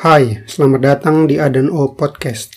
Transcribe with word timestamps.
Hai, 0.00 0.48
selamat 0.48 0.80
datang 0.80 1.28
di 1.28 1.36
Adan 1.36 1.68
O 1.68 1.92
Podcast. 1.92 2.56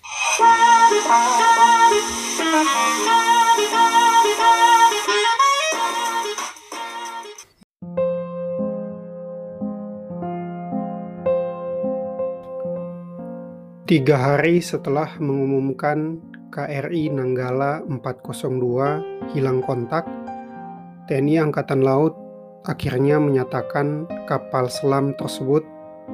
Tiga 13.91 14.15
hari 14.15 14.63
setelah 14.63 15.11
mengumumkan 15.19 16.23
KRI 16.47 17.11
Nanggala 17.11 17.83
402 17.91 19.35
hilang 19.35 19.59
kontak, 19.59 20.07
TNI 21.11 21.51
Angkatan 21.51 21.83
Laut 21.83 22.15
akhirnya 22.63 23.19
menyatakan 23.19 24.07
kapal 24.31 24.71
selam 24.71 25.11
tersebut 25.19 25.72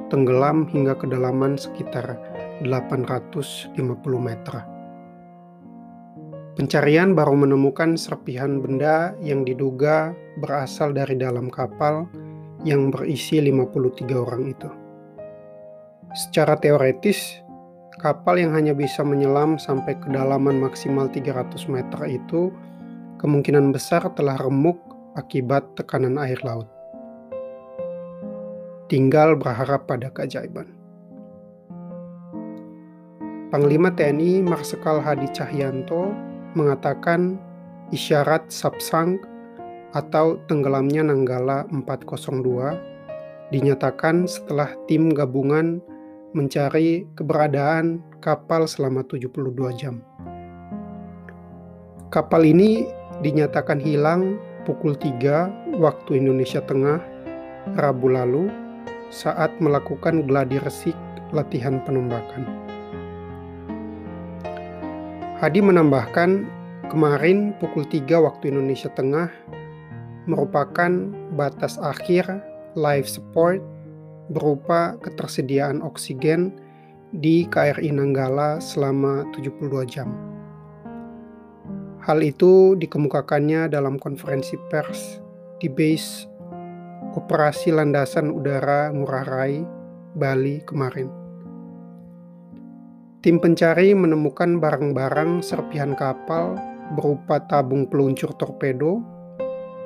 tenggelam 0.09 0.69
hingga 0.69 0.97
kedalaman 0.97 1.57
sekitar 1.57 2.17
850 2.65 3.77
meter. 4.17 4.55
Pencarian 6.59 7.15
baru 7.15 7.39
menemukan 7.39 7.95
serpihan 7.95 8.59
benda 8.59 9.15
yang 9.23 9.47
diduga 9.47 10.11
berasal 10.43 10.91
dari 10.91 11.15
dalam 11.15 11.47
kapal 11.47 12.03
yang 12.67 12.91
berisi 12.91 13.39
53 13.39 14.11
orang 14.11 14.43
itu. 14.51 14.69
Secara 16.11 16.59
teoretis, 16.59 17.39
kapal 18.03 18.43
yang 18.43 18.51
hanya 18.57 18.75
bisa 18.75 19.07
menyelam 19.07 19.55
sampai 19.55 19.95
kedalaman 20.03 20.59
maksimal 20.59 21.07
300 21.07 21.69
meter 21.71 22.01
itu 22.11 22.51
kemungkinan 23.23 23.71
besar 23.71 24.11
telah 24.19 24.35
remuk 24.35 24.79
akibat 25.15 25.63
tekanan 25.79 26.19
air 26.19 26.39
laut 26.43 26.78
tinggal 28.89 29.37
berharap 29.37 29.85
pada 29.85 30.09
keajaiban. 30.09 30.65
Panglima 33.53 33.93
TNI 33.93 34.41
Marsikal 34.45 35.01
Hadi 35.01 35.29
Cahyanto 35.33 36.13
mengatakan 36.53 37.37
isyarat 37.93 38.49
Sapsang 38.49 39.17
atau 39.93 40.37
tenggelamnya 40.45 41.01
Nanggala 41.01 41.65
402 41.73 43.49
dinyatakan 43.49 44.29
setelah 44.29 44.69
tim 44.85 45.09
gabungan 45.09 45.81
mencari 46.37 47.09
keberadaan 47.17 48.05
kapal 48.21 48.69
selama 48.69 49.01
72 49.09 49.49
jam. 49.73 50.05
Kapal 52.13 52.45
ini 52.45 52.85
dinyatakan 53.25 53.81
hilang 53.81 54.37
pukul 54.69 54.93
3 54.93 55.81
waktu 55.81 56.21
Indonesia 56.21 56.61
Tengah 56.61 57.01
Rabu 57.73 58.13
lalu 58.13 58.68
saat 59.09 59.53
melakukan 59.57 60.25
gladi 60.29 60.61
resik 60.61 60.95
latihan 61.33 61.81
penembakan. 61.85 62.45
Hadi 65.41 65.61
menambahkan, 65.61 66.45
kemarin 66.93 67.57
pukul 67.57 67.85
3 67.85 68.05
waktu 68.21 68.53
Indonesia 68.53 68.91
Tengah 68.93 69.29
merupakan 70.29 70.91
batas 71.33 71.81
akhir 71.81 72.27
life 72.77 73.09
support 73.09 73.63
berupa 74.29 74.93
ketersediaan 75.01 75.81
oksigen 75.81 76.53
di 77.09 77.49
KRI 77.49 77.89
Nanggala 77.89 78.61
selama 78.61 79.25
72 79.33 79.89
jam. 79.89 80.13
Hal 82.05 82.21
itu 82.21 82.77
dikemukakannya 82.77 83.73
dalam 83.73 83.97
konferensi 83.97 84.53
pers 84.69 85.17
di 85.57 85.67
base 85.67 86.28
operasi 87.17 87.73
landasan 87.73 88.29
udara 88.29 88.93
Ngurah 88.93 89.25
Rai, 89.25 89.65
Bali 90.13 90.61
kemarin. 90.65 91.09
Tim 93.19 93.41
pencari 93.41 93.91
menemukan 93.97 94.61
barang-barang 94.61 95.43
serpihan 95.43 95.97
kapal 95.97 96.55
berupa 96.95 97.41
tabung 97.49 97.89
peluncur 97.89 98.31
torpedo, 98.37 99.03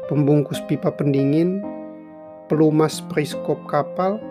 pembungkus 0.05 0.61
pipa 0.69 0.93
pendingin, 0.93 1.63
pelumas 2.45 3.01
periskop 3.09 3.57
kapal, 3.65 4.21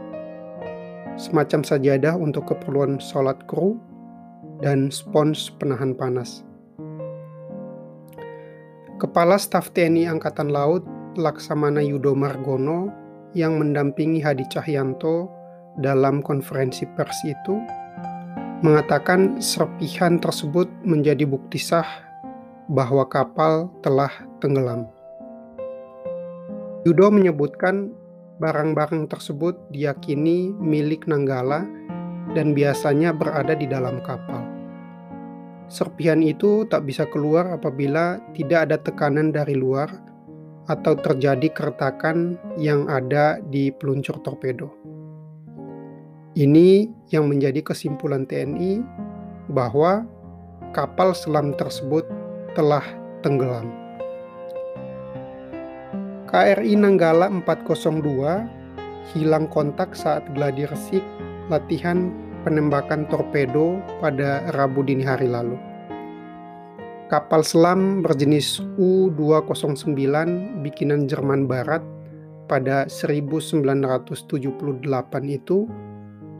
semacam 1.18 1.66
sajadah 1.66 2.14
untuk 2.14 2.54
keperluan 2.54 3.02
sholat 3.02 3.36
kru, 3.50 3.74
dan 4.62 4.92
spons 4.94 5.50
penahan 5.58 5.96
panas. 5.98 6.46
Kepala 9.02 9.34
Staf 9.34 9.74
TNI 9.74 10.06
Angkatan 10.06 10.54
Laut 10.54 10.86
Laksamana 11.16 11.84
Yudo 11.84 12.16
Margono 12.16 12.88
yang 13.36 13.60
mendampingi 13.60 14.24
Hadi 14.24 14.48
Cahyanto 14.48 15.28
dalam 15.80 16.24
konferensi 16.24 16.88
pers 16.96 17.16
itu 17.24 17.60
mengatakan 18.64 19.40
serpihan 19.42 20.16
tersebut 20.16 20.70
menjadi 20.86 21.28
bukti 21.28 21.60
sah 21.60 21.86
bahwa 22.70 23.04
kapal 23.08 23.68
telah 23.84 24.12
tenggelam. 24.40 24.88
Yudo 26.88 27.12
menyebutkan 27.12 27.92
barang-barang 28.40 29.06
tersebut 29.10 29.54
diyakini 29.70 30.50
milik 30.56 31.04
Nanggala 31.06 31.66
dan 32.32 32.56
biasanya 32.56 33.12
berada 33.12 33.52
di 33.52 33.68
dalam 33.68 34.00
kapal. 34.00 34.42
Serpihan 35.68 36.20
itu 36.20 36.68
tak 36.68 36.84
bisa 36.84 37.08
keluar 37.08 37.48
apabila 37.52 38.20
tidak 38.36 38.68
ada 38.68 38.76
tekanan 38.76 39.32
dari 39.32 39.56
luar 39.56 40.11
atau 40.70 40.94
terjadi 40.94 41.50
keretakan 41.50 42.38
yang 42.54 42.86
ada 42.86 43.42
di 43.50 43.74
peluncur 43.74 44.18
torpedo. 44.22 44.70
Ini 46.32 46.88
yang 47.12 47.28
menjadi 47.28 47.60
kesimpulan 47.60 48.24
TNI 48.24 48.80
bahwa 49.52 50.06
kapal 50.72 51.12
selam 51.12 51.52
tersebut 51.52 52.06
telah 52.56 52.84
tenggelam. 53.20 53.68
KRI 56.32 56.72
Nanggala 56.80 57.28
402 57.28 59.12
hilang 59.12 59.44
kontak 59.52 59.92
saat 59.92 60.24
gladi 60.32 60.64
resik 60.64 61.04
latihan 61.52 62.08
penembakan 62.48 63.04
torpedo 63.12 63.76
pada 64.00 64.40
Rabu 64.56 64.80
dini 64.80 65.04
hari 65.04 65.28
lalu 65.28 65.60
kapal 67.12 67.44
selam 67.44 68.00
berjenis 68.00 68.56
U-209 68.80 69.84
bikinan 70.64 71.04
Jerman 71.04 71.44
Barat 71.44 71.84
pada 72.48 72.88
1978 72.88 74.16
itu 75.28 75.68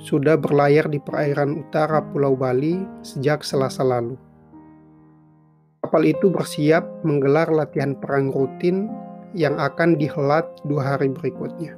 sudah 0.00 0.40
berlayar 0.40 0.88
di 0.88 0.96
perairan 0.96 1.60
utara 1.60 2.00
Pulau 2.00 2.32
Bali 2.32 2.80
sejak 3.04 3.44
Selasa 3.44 3.84
lalu. 3.84 4.16
Kapal 5.84 6.08
itu 6.08 6.32
bersiap 6.32 6.88
menggelar 7.04 7.52
latihan 7.52 7.92
perang 7.92 8.32
rutin 8.32 8.88
yang 9.36 9.60
akan 9.60 10.00
dihelat 10.00 10.48
dua 10.64 10.96
hari 10.96 11.12
berikutnya. 11.12 11.76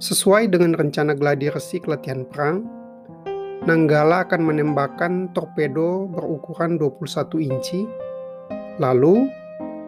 Sesuai 0.00 0.48
dengan 0.48 0.72
rencana 0.72 1.12
gladi 1.12 1.52
resik 1.52 1.84
latihan 1.84 2.24
perang, 2.24 2.64
Nanggala 3.66 4.22
akan 4.22 4.46
menembakkan 4.46 5.34
torpedo 5.34 6.06
berukuran 6.06 6.78
21 6.78 7.50
inci. 7.50 7.82
Lalu, 8.78 9.26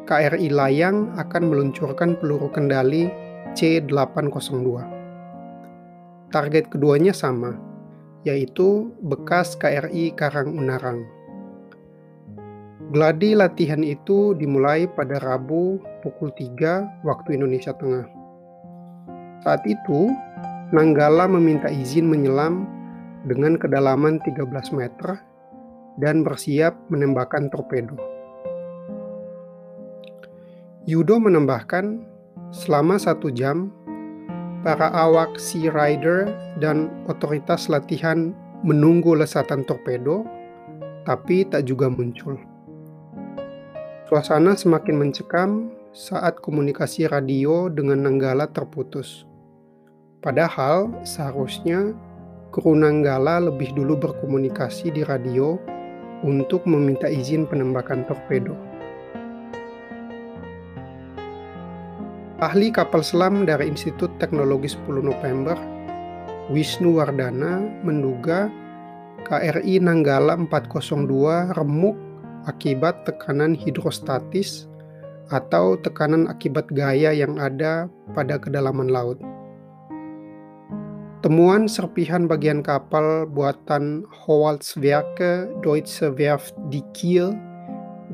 KRI 0.03 0.51
Layang 0.51 1.15
akan 1.15 1.47
meluncurkan 1.47 2.19
peluru 2.19 2.51
kendali 2.51 3.07
C-802. 3.55 4.83
Target 6.35 6.65
keduanya 6.75 7.15
sama, 7.15 7.55
yaitu 8.27 8.91
bekas 8.99 9.55
KRI 9.55 10.11
Karang 10.19 10.59
Unarang. 10.59 11.07
Gladi 12.91 13.39
latihan 13.39 13.87
itu 13.87 14.35
dimulai 14.35 14.91
pada 14.91 15.23
Rabu 15.23 15.79
pukul 16.03 16.35
3 16.35 17.07
waktu 17.07 17.39
Indonesia 17.39 17.71
Tengah. 17.79 18.11
Saat 19.47 19.63
itu, 19.71 20.11
Nanggala 20.69 21.25
meminta 21.25 21.73
izin 21.73 22.05
menyelam 22.13 22.69
dengan 23.29 23.61
kedalaman 23.61 24.19
13 24.25 24.49
meter 24.73 25.21
dan 26.01 26.25
bersiap 26.25 26.73
menembakkan 26.89 27.53
torpedo. 27.53 27.95
Yudo 30.89 31.21
menambahkan, 31.21 32.01
selama 32.49 32.97
satu 32.97 33.29
jam, 33.29 33.69
para 34.65 34.89
awak 34.89 35.37
Sea 35.37 35.69
Rider 35.69 36.33
dan 36.65 36.89
otoritas 37.07 37.69
latihan 37.69 38.33
menunggu 38.65 39.13
lesatan 39.13 39.69
torpedo, 39.69 40.25
tapi 41.05 41.45
tak 41.45 41.69
juga 41.69 41.93
muncul. 41.93 42.41
Suasana 44.09 44.57
semakin 44.57 44.97
mencekam 44.97 45.51
saat 45.93 46.41
komunikasi 46.41 47.05
radio 47.05 47.69
dengan 47.69 48.09
Nanggala 48.09 48.49
terputus. 48.49 49.29
Padahal 50.25 51.05
seharusnya 51.05 51.93
kru 52.49 52.73
Nanggala 52.73 53.45
lebih 53.45 53.77
dulu 53.77 53.97
berkomunikasi 54.01 54.93
di 54.93 55.05
radio 55.05 55.61
untuk 56.25 56.65
meminta 56.65 57.07
izin 57.07 57.45
penembakan 57.47 58.09
torpedo. 58.09 58.57
Ahli 62.39 62.71
kapal 62.71 63.03
selam 63.03 63.43
dari 63.43 63.67
Institut 63.67 64.15
Teknologi 64.23 64.71
10 64.71 65.03
November, 65.03 65.59
Wisnu 66.55 67.03
Wardana 67.03 67.59
menduga 67.83 68.47
KRI 69.27 69.83
Nanggala 69.83 70.39
402 70.39 71.59
remuk 71.59 71.99
akibat 72.47 73.03
tekanan 73.05 73.59
hidrostatis 73.59 74.71
atau 75.29 75.77
tekanan 75.83 76.31
akibat 76.31 76.71
gaya 76.73 77.13
yang 77.13 77.37
ada 77.37 77.91
pada 78.15 78.41
kedalaman 78.41 78.89
laut. 78.89 79.21
Temuan 81.19 81.67
serpihan 81.67 82.31
bagian 82.31 82.63
kapal 82.63 83.27
buatan 83.27 84.07
Howaldswerke 84.07 85.51
Deutsche 85.67 86.15
Werft 86.15 86.55
di 86.71 86.79
Kiel, 86.95 87.35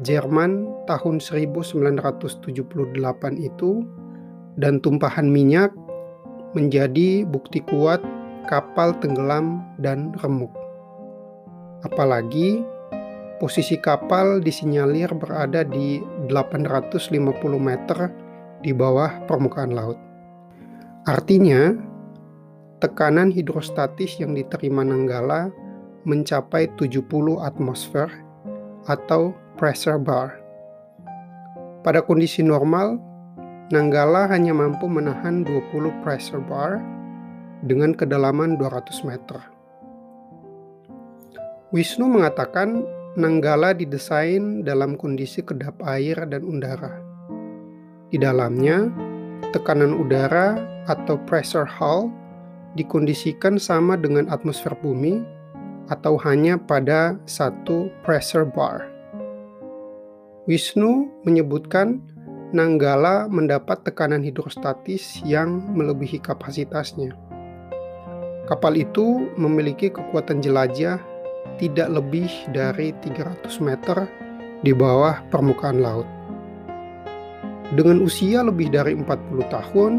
Jerman 0.01 0.65
tahun 0.89 1.21
1978 1.21 2.65
itu 3.37 3.85
dan 4.57 4.81
tumpahan 4.81 5.29
minyak 5.29 5.69
menjadi 6.57 7.29
bukti 7.29 7.61
kuat 7.69 8.01
kapal 8.49 8.97
tenggelam 9.05 9.61
dan 9.77 10.17
remuk. 10.25 10.57
Apalagi 11.85 12.65
posisi 13.37 13.77
kapal 13.77 14.41
disinyalir 14.41 15.13
berada 15.13 15.61
di 15.61 16.01
850 16.33 17.13
meter 17.61 18.09
di 18.65 18.73
bawah 18.73 19.29
permukaan 19.29 19.77
laut. 19.77 20.01
Artinya, 21.05 21.93
tekanan 22.85 23.33
hidrostatis 23.33 24.21
yang 24.21 24.37
diterima 24.37 24.85
Nanggala 24.85 25.49
mencapai 26.05 26.69
70 26.77 27.01
atmosfer 27.41 28.13
atau 28.85 29.33
pressure 29.57 29.97
bar. 29.97 30.37
Pada 31.81 32.05
kondisi 32.05 32.45
normal, 32.45 33.01
Nanggala 33.73 34.29
hanya 34.29 34.53
mampu 34.53 34.85
menahan 34.85 35.49
20 35.49 36.05
pressure 36.05 36.45
bar 36.45 36.77
dengan 37.65 37.97
kedalaman 37.97 38.61
200 38.61 39.09
meter. 39.09 39.41
Wisnu 41.73 42.05
mengatakan 42.05 42.85
Nanggala 43.17 43.73
didesain 43.73 44.61
dalam 44.61 45.01
kondisi 45.01 45.41
kedap 45.41 45.81
air 45.89 46.21
dan 46.29 46.45
udara. 46.45 47.01
Di 48.13 48.21
dalamnya, 48.21 48.93
tekanan 49.57 49.97
udara 49.97 50.61
atau 50.85 51.17
pressure 51.25 51.65
hull 51.65 52.13
dikondisikan 52.75 53.59
sama 53.59 53.95
dengan 53.99 54.31
atmosfer 54.31 54.75
bumi 54.79 55.23
atau 55.89 56.19
hanya 56.23 56.59
pada 56.59 57.19
satu 57.27 57.91
pressure 58.03 58.47
bar. 58.47 58.89
Wisnu 60.45 61.09
menyebutkan 61.25 62.05
Nanggala 62.55 63.27
mendapat 63.27 63.83
tekanan 63.83 64.23
hidrostatis 64.23 65.19
yang 65.27 65.59
melebihi 65.75 66.23
kapasitasnya. 66.23 67.11
Kapal 68.47 68.79
itu 68.79 69.27
memiliki 69.35 69.91
kekuatan 69.91 70.39
jelajah 70.39 71.03
tidak 71.59 71.91
lebih 71.91 72.31
dari 72.55 72.95
300 73.03 73.51
meter 73.59 74.07
di 74.63 74.71
bawah 74.71 75.19
permukaan 75.35 75.83
laut. 75.83 76.07
Dengan 77.75 77.99
usia 78.07 78.47
lebih 78.47 78.71
dari 78.71 78.95
40 78.95 79.51
tahun, 79.51 79.93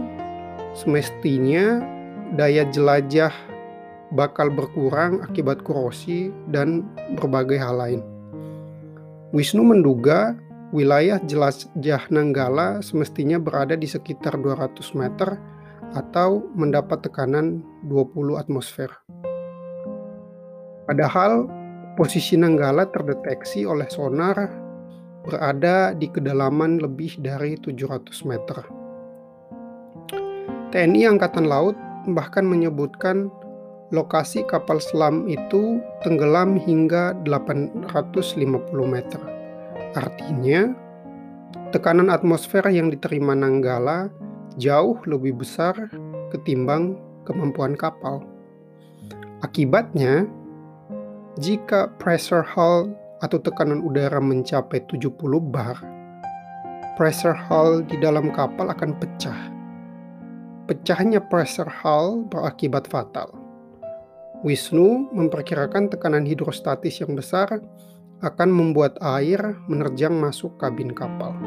semestinya 0.79 1.83
daya 2.33 2.65
jelajah 2.73 3.29
bakal 4.13 4.49
berkurang 4.49 5.21
akibat 5.21 5.61
korosi 5.61 6.33
dan 6.49 6.85
berbagai 7.21 7.61
hal 7.61 7.77
lain. 7.77 8.01
Wisnu 9.35 9.61
menduga 9.61 10.33
wilayah 10.73 11.21
jelajah 11.21 12.09
Nanggala 12.09 12.81
semestinya 12.81 13.37
berada 13.37 13.77
di 13.77 13.85
sekitar 13.85 14.39
200 14.39 14.81
meter 14.97 15.37
atau 15.93 16.49
mendapat 16.57 17.05
tekanan 17.05 17.61
20 17.85 18.41
atmosfer. 18.41 18.89
Padahal 20.85 21.49
posisi 21.97 22.37
Nanggala 22.37 22.89
terdeteksi 22.89 23.65
oleh 23.65 23.89
sonar 23.89 24.37
berada 25.25 25.97
di 25.97 26.05
kedalaman 26.05 26.77
lebih 26.77 27.17
dari 27.17 27.57
700 27.57 28.29
meter. 28.29 28.57
TNI 30.69 31.01
Angkatan 31.07 31.49
Laut 31.49 31.84
bahkan 32.13 32.45
menyebutkan 32.45 33.33
lokasi 33.93 34.45
kapal 34.45 34.81
selam 34.81 35.25
itu 35.29 35.81
tenggelam 36.01 36.57
hingga 36.57 37.17
850 37.23 38.37
meter. 38.85 39.21
Artinya, 39.95 40.73
tekanan 41.71 42.11
atmosfer 42.11 42.65
yang 42.67 42.91
diterima 42.91 43.37
Nanggala 43.37 44.09
jauh 44.59 44.99
lebih 45.07 45.39
besar 45.39 45.75
ketimbang 46.33 46.99
kemampuan 47.23 47.77
kapal. 47.79 48.25
Akibatnya, 49.43 50.25
jika 51.39 51.91
pressure 51.99 52.43
hull 52.43 52.91
atau 53.23 53.37
tekanan 53.39 53.83
udara 53.83 54.19
mencapai 54.19 54.83
70 54.87 55.15
bar, 55.51 55.79
pressure 56.95 57.35
hull 57.47 57.83
di 57.83 57.99
dalam 57.99 58.31
kapal 58.31 58.71
akan 58.71 58.95
pecah. 58.99 59.54
Pecahnya 60.65 61.21
pressure 61.21 61.69
hull 61.69 62.25
berakibat 62.25 62.89
fatal. 62.89 63.29
Wisnu 64.41 65.13
memperkirakan 65.13 65.93
tekanan 65.93 66.25
hidrostatis 66.25 67.05
yang 67.05 67.13
besar 67.13 67.61
akan 68.25 68.49
membuat 68.49 68.97
air 68.97 69.61
menerjang 69.69 70.17
masuk 70.17 70.57
kabin 70.57 70.89
kapal. 70.89 71.37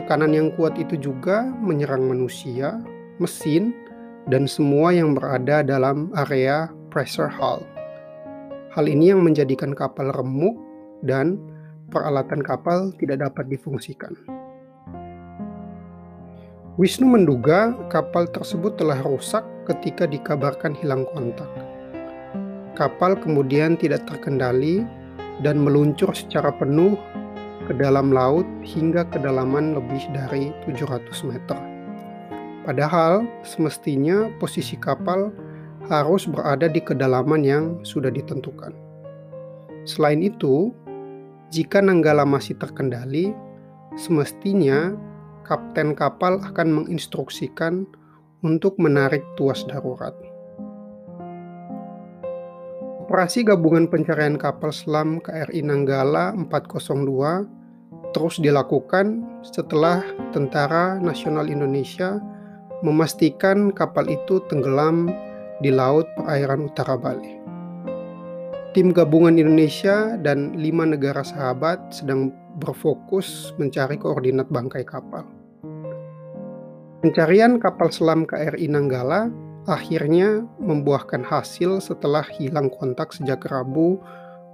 Tekanan 0.00 0.32
yang 0.32 0.48
kuat 0.56 0.80
itu 0.80 0.96
juga 0.96 1.44
menyerang 1.44 2.08
manusia, 2.08 2.80
mesin, 3.20 3.76
dan 4.24 4.48
semua 4.48 4.96
yang 4.96 5.12
berada 5.12 5.60
dalam 5.60 6.08
area 6.16 6.72
pressure 6.88 7.28
hull. 7.28 7.60
Hal 8.72 8.88
ini 8.88 9.12
yang 9.12 9.20
menjadikan 9.20 9.76
kapal 9.76 10.16
remuk 10.16 10.56
dan 11.04 11.36
peralatan 11.92 12.40
kapal 12.40 12.88
tidak 12.96 13.20
dapat 13.20 13.52
difungsikan. 13.52 14.41
Wisnu 16.80 17.04
menduga 17.04 17.76
kapal 17.92 18.24
tersebut 18.32 18.80
telah 18.80 18.96
rusak 19.04 19.44
ketika 19.68 20.08
dikabarkan 20.08 20.72
hilang 20.72 21.04
kontak. 21.12 21.52
Kapal 22.72 23.12
kemudian 23.20 23.76
tidak 23.76 24.08
terkendali 24.08 24.80
dan 25.44 25.60
meluncur 25.60 26.16
secara 26.16 26.48
penuh 26.48 26.96
ke 27.68 27.76
dalam 27.76 28.08
laut 28.08 28.48
hingga 28.64 29.04
kedalaman 29.12 29.76
lebih 29.76 30.00
dari 30.16 30.48
700 30.64 31.28
meter. 31.28 31.60
Padahal 32.64 33.28
semestinya 33.44 34.32
posisi 34.40 34.80
kapal 34.80 35.28
harus 35.92 36.24
berada 36.24 36.72
di 36.72 36.80
kedalaman 36.80 37.44
yang 37.44 37.64
sudah 37.84 38.08
ditentukan. 38.08 38.72
Selain 39.84 40.24
itu, 40.24 40.72
jika 41.52 41.84
Nanggala 41.84 42.24
masih 42.24 42.56
terkendali, 42.56 43.36
semestinya 44.00 45.11
kapten 45.46 45.94
kapal 45.94 46.42
akan 46.42 46.82
menginstruksikan 46.82 47.86
untuk 48.42 48.74
menarik 48.78 49.22
tuas 49.38 49.62
darurat. 49.66 50.14
Operasi 53.02 53.44
Gabungan 53.44 53.90
Pencarian 53.92 54.40
Kapal 54.40 54.72
Selam 54.72 55.20
KRI 55.20 55.60
Nanggala 55.60 56.32
402 56.32 57.44
terus 58.16 58.40
dilakukan 58.40 59.24
setelah 59.44 60.00
Tentara 60.32 60.96
Nasional 60.96 61.48
Indonesia 61.52 62.20
memastikan 62.80 63.70
kapal 63.70 64.08
itu 64.08 64.40
tenggelam 64.48 65.12
di 65.62 65.70
laut 65.70 66.08
perairan 66.18 66.66
utara 66.66 66.98
Bali. 66.98 67.38
Tim 68.72 68.90
gabungan 68.96 69.36
Indonesia 69.36 70.16
dan 70.16 70.56
lima 70.56 70.88
negara 70.88 71.20
sahabat 71.20 71.92
sedang 71.92 72.32
berfokus 72.60 73.56
mencari 73.56 73.96
koordinat 73.96 74.48
bangkai 74.52 74.84
kapal. 74.84 75.24
Pencarian 77.02 77.58
kapal 77.58 77.90
selam 77.90 78.22
KRI 78.22 78.70
Nanggala 78.70 79.26
akhirnya 79.66 80.46
membuahkan 80.62 81.26
hasil 81.26 81.82
setelah 81.82 82.22
hilang 82.38 82.70
kontak 82.70 83.10
sejak 83.10 83.42
Rabu 83.46 83.98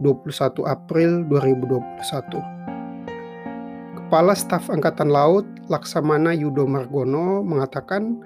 21 0.01 0.65
April 0.65 1.29
2021. 1.29 2.41
Kepala 4.01 4.33
Staf 4.33 4.73
Angkatan 4.73 5.13
Laut 5.13 5.45
Laksamana 5.69 6.33
Yudo 6.33 6.65
Margono 6.65 7.45
mengatakan 7.45 8.17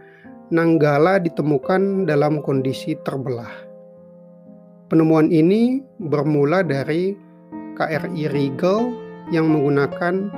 Nanggala 0.52 1.16
ditemukan 1.16 2.04
dalam 2.04 2.44
kondisi 2.44 2.92
terbelah. 3.02 3.50
Penemuan 4.92 5.32
ini 5.32 5.80
bermula 5.96 6.60
dari 6.60 7.16
KRI 7.74 8.28
Regal 8.28 9.01
yang 9.30 9.46
menggunakan 9.52 10.32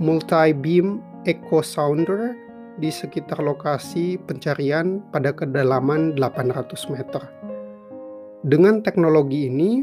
multi-beam 0.00 1.02
echo 1.26 1.60
sounder 1.60 2.38
di 2.76 2.92
sekitar 2.92 3.40
lokasi 3.40 4.20
pencarian 4.28 5.00
pada 5.10 5.32
kedalaman 5.32 6.14
800 6.16 6.92
meter. 6.92 7.22
Dengan 8.46 8.84
teknologi 8.84 9.48
ini, 9.48 9.82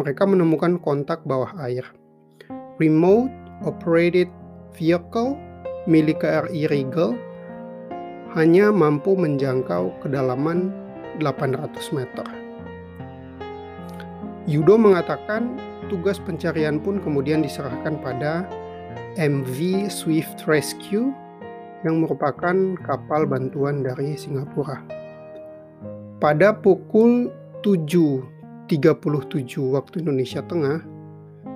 mereka 0.00 0.24
menemukan 0.24 0.80
kontak 0.80 1.22
bawah 1.28 1.52
air. 1.62 1.84
Remote 2.80 3.30
Operated 3.62 4.32
Vehicle 4.72 5.36
milik 5.84 6.24
KRI 6.24 6.64
Regal 6.72 7.12
hanya 8.32 8.72
mampu 8.72 9.12
menjangkau 9.12 9.92
kedalaman 10.00 10.72
800 11.20 11.92
meter. 11.92 12.26
Yudo 14.48 14.80
mengatakan 14.80 15.60
tugas 15.88 16.20
pencarian 16.20 16.82
pun 16.82 17.00
kemudian 17.00 17.40
diserahkan 17.40 17.96
pada 18.04 18.44
MV 19.16 19.88
Swift 19.88 20.44
Rescue 20.44 21.14
yang 21.86 22.04
merupakan 22.04 22.76
kapal 22.84 23.24
bantuan 23.24 23.80
dari 23.80 24.18
Singapura. 24.18 24.84
Pada 26.20 26.52
pukul 26.52 27.32
7.37 27.64 28.76
waktu 29.72 29.94
Indonesia 30.04 30.44
Tengah, 30.44 30.84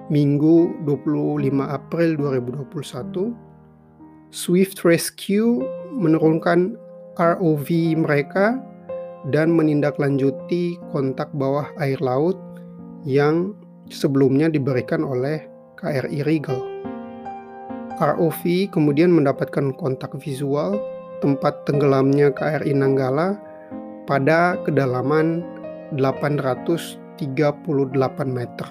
Minggu 0.08 0.72
25 0.88 1.64
April 1.64 2.16
2021, 2.16 3.36
Swift 4.32 4.84
Rescue 4.84 5.60
menurunkan 5.92 6.76
ROV 7.16 7.68
mereka 8.00 8.58
dan 9.32 9.54
menindaklanjuti 9.56 10.76
kontak 10.92 11.32
bawah 11.32 11.64
air 11.80 11.96
laut 12.04 12.36
yang 13.08 13.56
sebelumnya 13.88 14.48
diberikan 14.48 15.04
oleh 15.04 15.44
KRI 15.80 16.24
Regal. 16.24 16.60
ROV 18.00 18.72
kemudian 18.74 19.14
mendapatkan 19.14 19.70
kontak 19.78 20.18
visual 20.18 20.80
tempat 21.22 21.62
tenggelamnya 21.64 22.34
KRI 22.34 22.74
Nanggala 22.74 23.38
pada 24.04 24.58
kedalaman 24.66 25.40
838 25.94 27.22
meter. 28.26 28.68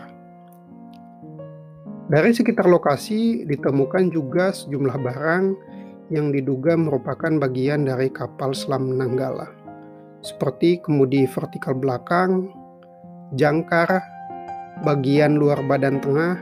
Dari 2.12 2.32
sekitar 2.36 2.68
lokasi 2.68 3.48
ditemukan 3.48 4.12
juga 4.12 4.52
sejumlah 4.52 4.98
barang 5.02 5.46
yang 6.12 6.36
diduga 6.36 6.76
merupakan 6.76 7.32
bagian 7.40 7.88
dari 7.88 8.12
kapal 8.12 8.52
selam 8.52 8.92
Nanggala, 9.00 9.48
seperti 10.20 10.84
kemudi 10.84 11.24
vertikal 11.26 11.74
belakang, 11.74 12.52
jangkar, 13.40 14.13
bagian 14.82 15.38
luar 15.38 15.62
badan 15.70 16.02
tengah, 16.02 16.42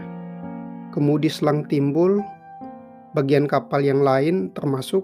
kemudi 0.96 1.28
selang 1.28 1.68
timbul, 1.68 2.24
bagian 3.12 3.44
kapal 3.44 3.84
yang 3.84 4.00
lain 4.00 4.56
termasuk 4.56 5.04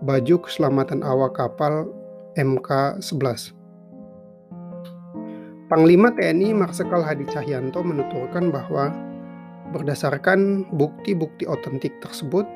baju 0.00 0.40
keselamatan 0.40 1.04
awak 1.04 1.36
kapal 1.36 1.92
MK11. 2.40 3.52
Panglima 5.68 6.08
TNI 6.16 6.56
Marsikal 6.56 7.04
Hadi 7.04 7.28
Cahyanto 7.28 7.84
menuturkan 7.84 8.48
bahwa 8.48 8.88
berdasarkan 9.76 10.64
bukti-bukti 10.72 11.44
otentik 11.44 11.92
tersebut 12.00 12.48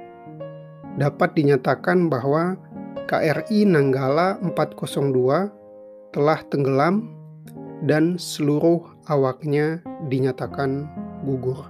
dapat 0.96 1.36
dinyatakan 1.36 2.08
bahwa 2.08 2.56
KRI 3.04 3.68
Nanggala 3.68 4.40
402 4.40 6.16
telah 6.16 6.40
tenggelam 6.48 7.21
dan 7.82 8.14
seluruh 8.14 8.86
awaknya 9.10 9.82
dinyatakan 10.06 10.86
gugur. 11.26 11.66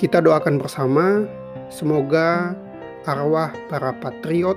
Kita 0.00 0.20
doakan 0.24 0.56
bersama 0.60 1.28
semoga 1.68 2.56
arwah 3.04 3.52
para 3.68 3.92
patriot 4.00 4.56